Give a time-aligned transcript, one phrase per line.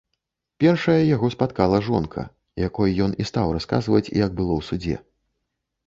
[0.63, 2.25] Першая яго спаткала жонка,
[2.67, 5.03] якой ён і стаў расказваць, як было ў судзе.